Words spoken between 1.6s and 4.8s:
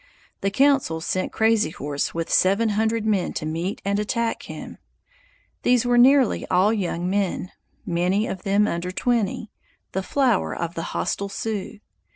Horse with seven hundred men to meet and attack him.